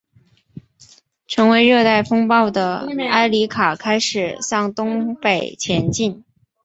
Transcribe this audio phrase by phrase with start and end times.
[1.27, 6.23] 成为热带风暴的埃里卡开始向东北前进。